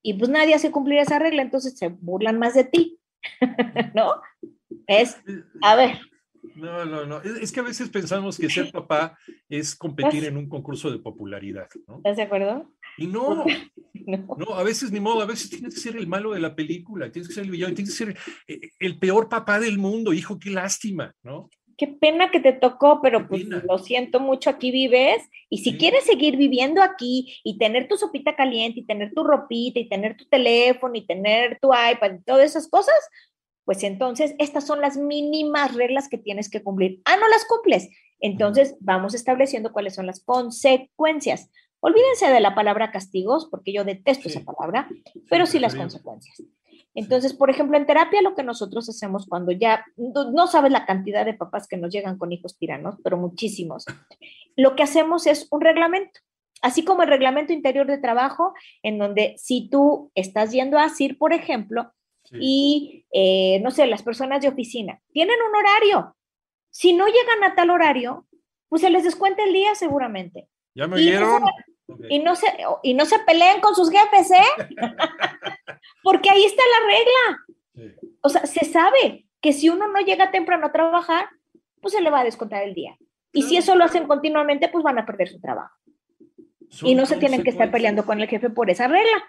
y 0.03 0.15
pues 0.15 0.29
nadie 0.29 0.55
hace 0.55 0.71
cumplir 0.71 0.99
esa 0.99 1.19
regla, 1.19 1.41
entonces 1.41 1.77
se 1.77 1.89
burlan 1.89 2.39
más 2.39 2.53
de 2.53 2.63
ti, 2.63 2.99
¿no? 3.95 4.21
Es, 4.87 5.17
a 5.61 5.75
ver, 5.75 5.99
No, 6.55 6.85
no, 6.85 7.05
no. 7.05 7.21
Es, 7.21 7.51
que 7.51 7.59
a 7.59 7.63
veces 7.63 7.89
pensamos 7.89 8.37
que 8.37 8.49
ser 8.49 8.71
papá 8.71 9.17
es 9.47 9.75
competir 9.75 10.25
en 10.25 10.37
un 10.37 10.49
concurso 10.49 10.89
de 10.91 10.99
popularidad, 10.99 11.67
¿no? 11.87 11.97
¿estás 11.97 12.17
de 12.17 12.23
acuerdo? 12.23 12.71
Y 12.97 13.07
no, 13.07 13.45
No. 14.05 14.35
no, 14.37 14.55
a 14.55 14.63
veces 14.63 14.91
ni 14.91 14.99
modo, 14.99 15.21
a 15.21 15.25
veces 15.25 15.49
tienes 15.49 15.75
que 15.75 15.79
ser 15.79 15.95
el 15.95 16.07
malo 16.07 16.31
de 16.31 16.39
la 16.39 16.55
película, 16.55 17.11
tienes 17.11 17.27
que 17.27 17.35
ser 17.35 17.43
el 17.43 17.51
villano, 17.51 17.75
tienes 17.75 17.97
que 17.97 18.05
ser 18.05 18.17
eh, 18.47 18.71
el 18.79 18.97
peor 18.97 19.29
papá 19.29 19.59
del 19.59 19.77
mundo, 19.77 20.11
hijo, 20.13 20.39
qué 20.39 20.49
lástima, 20.49 21.13
¿no? 21.23 21.49
Qué 21.81 21.87
pena 21.87 22.29
que 22.29 22.39
te 22.39 22.53
tocó, 22.53 23.01
pero 23.01 23.27
pues 23.27 23.45
lo 23.45 23.79
siento 23.79 24.19
mucho, 24.19 24.51
aquí 24.51 24.69
vives. 24.69 25.27
Y 25.49 25.57
si 25.63 25.71
Sí. 25.71 25.77
quieres 25.79 26.03
seguir 26.03 26.37
viviendo 26.37 26.83
aquí 26.83 27.39
y 27.43 27.57
tener 27.57 27.87
tu 27.87 27.97
sopita 27.97 28.35
caliente 28.35 28.81
y 28.81 28.85
tener 28.85 29.11
tu 29.15 29.23
ropita 29.23 29.79
y 29.79 29.89
tener 29.89 30.15
tu 30.15 30.25
teléfono 30.25 30.93
y 30.93 31.07
tener 31.07 31.57
tu 31.59 31.69
iPad 31.73 32.19
y 32.19 32.23
todas 32.23 32.45
esas 32.45 32.67
cosas, 32.67 32.93
pues 33.65 33.81
entonces 33.81 34.35
estas 34.37 34.67
son 34.67 34.79
las 34.79 34.95
mínimas 34.95 35.73
reglas 35.73 36.07
que 36.07 36.19
tienes 36.19 36.51
que 36.51 36.61
cumplir. 36.61 37.01
Ah, 37.05 37.17
no 37.19 37.27
las 37.29 37.45
cumples. 37.45 37.89
Entonces 38.19 38.75
vamos 38.79 39.15
estableciendo 39.15 39.71
cuáles 39.73 39.95
son 39.95 40.05
las 40.05 40.23
consecuencias. 40.23 41.49
Olvídense 41.79 42.27
de 42.31 42.41
la 42.41 42.53
palabra 42.53 42.91
castigos, 42.91 43.47
porque 43.49 43.73
yo 43.73 43.83
detesto 43.85 44.29
Sí. 44.29 44.37
esa 44.37 44.45
palabra, 44.45 44.87
pero 45.31 45.47
sí 45.47 45.57
las 45.57 45.73
consecuencias. 45.73 46.43
Entonces, 46.93 47.33
por 47.33 47.49
ejemplo, 47.49 47.77
en 47.77 47.85
terapia 47.85 48.21
lo 48.21 48.35
que 48.35 48.43
nosotros 48.43 48.89
hacemos 48.89 49.25
cuando 49.27 49.51
ya, 49.51 49.85
no, 49.95 50.31
no 50.31 50.47
sabes 50.47 50.71
la 50.71 50.85
cantidad 50.85 51.25
de 51.25 51.33
papás 51.33 51.67
que 51.67 51.77
nos 51.77 51.91
llegan 51.91 52.17
con 52.17 52.31
hijos 52.31 52.57
tiranos, 52.57 52.95
pero 53.03 53.17
muchísimos, 53.17 53.85
lo 54.55 54.75
que 54.75 54.83
hacemos 54.83 55.27
es 55.27 55.47
un 55.51 55.61
reglamento, 55.61 56.19
así 56.61 56.83
como 56.83 57.03
el 57.03 57.09
reglamento 57.09 57.53
interior 57.53 57.87
de 57.87 57.97
trabajo, 57.97 58.53
en 58.83 58.97
donde 58.97 59.35
si 59.37 59.69
tú 59.69 60.11
estás 60.15 60.51
yendo 60.51 60.77
a 60.77 60.89
CIR, 60.89 61.17
por 61.17 61.33
ejemplo, 61.33 61.93
Sí. 62.23 62.37
y, 62.39 63.05
eh, 63.11 63.59
no 63.61 63.71
sé, 63.71 63.87
las 63.87 64.03
personas 64.03 64.41
de 64.41 64.47
oficina 64.47 65.01
tienen 65.11 65.37
un 65.49 65.55
horario. 65.55 66.15
Si 66.69 66.93
no 66.93 67.07
llegan 67.07 67.43
a 67.43 67.55
tal 67.55 67.71
horario, 67.71 68.27
pues 68.69 68.83
se 68.83 68.91
les 68.91 69.03
descuenta 69.03 69.43
el 69.43 69.51
día 69.51 69.73
seguramente. 69.73 70.47
¿Ya 70.75 70.87
me 70.87 71.01
y 71.01 71.07
oyeron? 71.07 71.41
no 71.41 71.47
Ok. 71.87 72.05
Y 72.09 72.19
no 72.19 72.35
se, 72.35 72.47
y 72.83 72.93
no 72.93 73.05
se 73.05 73.19
peleen 73.19 73.59
con 73.59 73.75
sus 73.75 73.89
jefes, 73.89 74.31
¿eh? 74.31 74.67
Porque 76.03 76.29
ahí 76.29 76.43
está 76.43 76.63
la 76.79 76.87
regla. 76.87 77.45
Sí. 77.73 78.09
O 78.21 78.29
sea, 78.29 78.45
se 78.45 78.65
sabe 78.65 79.25
que 79.41 79.53
si 79.53 79.69
uno 79.69 79.87
no 79.87 79.99
llega 79.99 80.31
temprano 80.31 80.67
a 80.67 80.71
trabajar, 80.71 81.29
pues 81.81 81.93
se 81.93 82.01
le 82.01 82.09
va 82.09 82.21
a 82.21 82.23
descontar 82.23 82.63
el 82.63 82.73
día. 82.73 82.97
Y 83.33 83.43
si 83.43 83.57
eso 83.57 83.75
lo 83.75 83.83
hacen 83.83 84.07
continuamente, 84.07 84.69
pues 84.69 84.83
van 84.83 84.99
a 84.99 85.05
perder 85.05 85.29
su 85.29 85.39
trabajo. 85.39 85.75
Son 86.69 86.87
y 86.87 86.95
no 86.95 87.05
se 87.05 87.17
tienen 87.17 87.43
que 87.43 87.49
estar 87.49 87.71
peleando 87.71 88.05
con 88.05 88.19
el 88.21 88.27
jefe 88.27 88.49
por 88.49 88.69
esa 88.69 88.87
regla. 88.87 89.23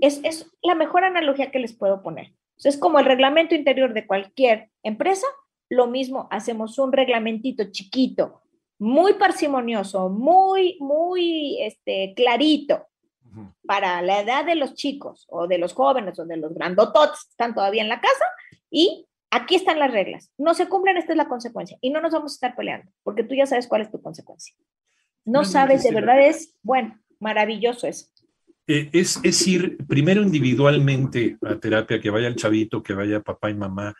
Es, 0.00 0.20
es 0.24 0.50
la 0.62 0.74
mejor 0.74 1.04
analogía 1.04 1.50
que 1.50 1.58
les 1.58 1.74
puedo 1.74 2.02
poner. 2.02 2.34
es 2.62 2.76
como 2.76 2.98
el 2.98 3.04
reglamento 3.04 3.54
interior 3.54 3.94
de 3.94 4.06
cualquier 4.06 4.70
empresa, 4.82 5.26
lo 5.68 5.86
mismo, 5.86 6.28
hacemos 6.30 6.78
un 6.78 6.92
reglamentito 6.92 7.70
chiquito, 7.70 8.42
muy 8.78 9.14
parsimonioso, 9.14 10.08
muy, 10.08 10.76
muy 10.80 11.62
este, 11.62 12.12
clarito 12.14 12.88
para 13.64 14.02
la 14.02 14.20
edad 14.20 14.44
de 14.44 14.54
los 14.54 14.74
chicos 14.74 15.26
o 15.28 15.46
de 15.46 15.58
los 15.58 15.72
jóvenes 15.72 16.18
o 16.18 16.26
de 16.26 16.36
los 16.36 16.54
grandototes 16.54 17.24
que 17.24 17.30
están 17.30 17.54
todavía 17.54 17.82
en 17.82 17.88
la 17.88 18.00
casa 18.00 18.24
y 18.70 19.06
aquí 19.30 19.54
están 19.54 19.78
las 19.78 19.92
reglas. 19.92 20.32
No 20.38 20.54
se 20.54 20.68
cumplen, 20.68 20.96
esta 20.96 21.12
es 21.12 21.16
la 21.16 21.28
consecuencia 21.28 21.78
y 21.80 21.90
no 21.90 22.00
nos 22.00 22.12
vamos 22.12 22.32
a 22.32 22.36
estar 22.36 22.56
peleando 22.56 22.90
porque 23.02 23.24
tú 23.24 23.34
ya 23.34 23.46
sabes 23.46 23.66
cuál 23.66 23.82
es 23.82 23.90
tu 23.90 24.00
consecuencia. 24.00 24.54
No 25.24 25.44
sabes, 25.44 25.84
de 25.84 25.92
verdad 25.92 26.20
es, 26.20 26.56
bueno, 26.62 26.98
maravilloso 27.20 27.86
eso. 27.86 28.06
Eh, 28.66 28.90
es, 28.92 29.20
es, 29.22 29.46
ir 29.46 29.76
primero 29.86 30.22
individualmente 30.22 31.36
a 31.42 31.56
terapia, 31.56 32.00
que 32.00 32.10
vaya 32.10 32.28
el 32.28 32.36
chavito, 32.36 32.82
que 32.82 32.94
vaya 32.94 33.20
papá 33.20 33.50
y 33.50 33.54
mamá, 33.54 33.94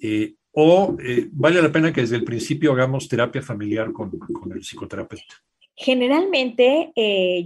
eh, 0.00 0.34
o 0.52 0.96
eh, 1.02 1.28
vale 1.32 1.60
la 1.60 1.70
pena 1.70 1.92
que 1.92 2.00
desde 2.00 2.16
el 2.16 2.24
principio 2.24 2.72
hagamos 2.72 3.08
terapia 3.08 3.42
familiar 3.42 3.92
con, 3.92 4.10
con 4.18 4.52
el 4.52 4.60
psicoterapeuta. 4.60 5.34
Generalmente 5.76 6.92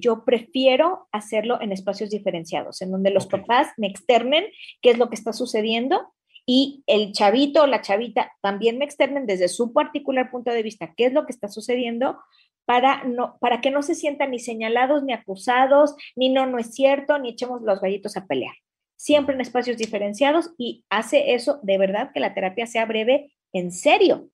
yo 0.00 0.24
prefiero 0.24 1.08
hacerlo 1.10 1.60
en 1.60 1.72
espacios 1.72 2.10
diferenciados, 2.10 2.80
en 2.80 2.92
donde 2.92 3.10
los 3.10 3.26
papás 3.26 3.68
me 3.76 3.88
externen 3.88 4.44
qué 4.80 4.90
es 4.90 4.98
lo 4.98 5.08
que 5.08 5.16
está 5.16 5.32
sucediendo 5.32 6.12
y 6.46 6.82
el 6.86 7.12
chavito 7.12 7.62
o 7.62 7.66
la 7.66 7.80
chavita 7.80 8.32
también 8.40 8.78
me 8.78 8.84
externen 8.84 9.26
desde 9.26 9.48
su 9.48 9.72
particular 9.72 10.30
punto 10.30 10.50
de 10.50 10.62
vista 10.62 10.94
qué 10.96 11.06
es 11.06 11.12
lo 11.12 11.26
que 11.26 11.32
está 11.32 11.48
sucediendo 11.48 12.18
para, 12.64 13.04
no, 13.04 13.36
para 13.40 13.60
que 13.60 13.70
no 13.70 13.82
se 13.82 13.94
sientan 13.94 14.30
ni 14.30 14.38
señalados, 14.38 15.02
ni 15.02 15.12
acusados, 15.12 15.94
ni 16.14 16.28
no, 16.28 16.46
no 16.46 16.58
es 16.58 16.74
cierto, 16.74 17.18
ni 17.18 17.30
echemos 17.30 17.62
los 17.62 17.80
gallitos 17.80 18.16
a 18.16 18.26
pelear. 18.26 18.54
Siempre 18.96 19.34
en 19.34 19.40
espacios 19.40 19.76
diferenciados 19.76 20.50
y 20.58 20.84
hace 20.88 21.34
eso 21.34 21.58
de 21.62 21.78
verdad 21.78 22.10
que 22.12 22.20
la 22.20 22.34
terapia 22.34 22.66
sea 22.66 22.84
breve 22.84 23.32
en 23.52 23.72
serio, 23.72 24.28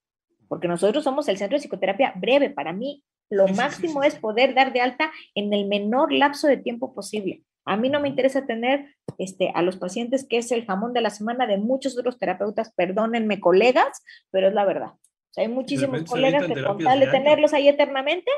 porque 0.49 0.69
nosotros 0.69 1.05
somos 1.05 1.29
el 1.29 1.39
centro 1.39 1.57
de 1.57 1.63
psicoterapia 1.63 2.13
breve. 2.17 2.51
Para 2.51 2.73
mí, 2.73 3.05
lo 3.31 3.49
máximo 3.49 4.03
es 4.03 4.17
poder 4.17 4.55
dar 4.55 4.73
de 4.73 4.81
alta 4.81 5.11
en 5.35 5.53
el 5.53 5.67
menor 5.67 6.13
lapso 6.13 6.47
de 6.47 6.57
tiempo 6.57 6.95
posible. 6.95 7.43
A 7.65 7.77
mí 7.77 7.89
no 7.89 8.01
me 8.01 8.09
interesa 8.09 8.47
tener 8.47 8.95
este, 9.19 9.51
a 9.55 9.63
los 9.63 9.77
pacientes 9.77 10.27
que 10.29 10.39
es 10.39 10.53
el 10.53 10.65
jamón 10.65 10.93
de 10.93 11.01
la 11.01 11.11
semana 11.11 11.47
de 11.47 11.59
muchos 11.59 11.99
otros 11.99 12.19
terapeutas, 12.19 12.73
perdónenme 12.75 13.41
colegas, 13.41 14.03
pero 14.31 14.49
es 14.49 14.55
la 14.55 14.65
verdad 14.65 14.93
hay 15.37 15.49
muchísimos 15.49 16.05
colegas 16.05 16.47
que 16.47 16.63
con 16.63 16.79
tal 16.79 17.01
de 17.01 17.07
tenerlos 17.09 17.53
ahí 17.53 17.69
eternamente, 17.69 18.31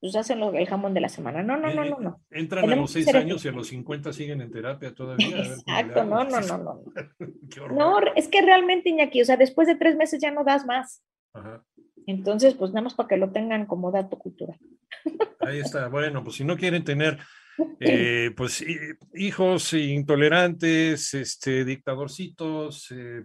pues 0.00 0.14
hacen 0.16 0.42
el 0.42 0.66
jamón 0.66 0.94
de 0.94 1.00
la 1.00 1.08
semana. 1.08 1.42
No, 1.42 1.56
no, 1.56 1.72
no, 1.72 1.84
no. 1.84 1.98
no. 2.00 2.20
Entran 2.30 2.70
a 2.70 2.76
los 2.76 2.90
seis 2.90 3.12
años 3.14 3.44
y 3.44 3.48
a 3.48 3.52
los 3.52 3.68
50 3.68 4.12
siguen 4.12 4.40
en 4.40 4.50
terapia 4.50 4.94
todavía. 4.94 5.44
Exacto, 5.44 6.04
no, 6.04 6.24
no, 6.24 6.40
no, 6.40 6.58
no. 6.58 6.82
no, 7.72 7.98
es 8.16 8.28
que 8.28 8.42
realmente, 8.42 8.90
Iñaki, 8.90 9.22
o 9.22 9.24
sea, 9.24 9.36
después 9.36 9.68
de 9.68 9.76
tres 9.76 9.96
meses 9.96 10.20
ya 10.20 10.30
no 10.30 10.44
das 10.44 10.66
más. 10.66 11.02
Ajá. 11.32 11.64
Entonces, 12.06 12.54
pues 12.54 12.72
nada 12.72 12.84
más 12.84 12.94
para 12.94 13.08
que 13.08 13.16
lo 13.16 13.30
tengan 13.30 13.66
como 13.66 13.90
dato 13.90 14.18
cultural. 14.18 14.58
Ahí 15.40 15.60
está. 15.60 15.88
Bueno, 15.88 16.22
pues 16.22 16.36
si 16.36 16.44
no 16.44 16.56
quieren 16.56 16.84
tener 16.84 17.18
eh, 17.80 18.30
pues 18.36 18.64
hijos 19.14 19.72
intolerantes, 19.72 21.14
este, 21.14 21.64
dictadorcitos, 21.64 22.90
eh, 22.90 23.24